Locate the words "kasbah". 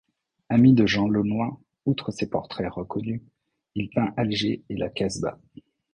4.89-5.37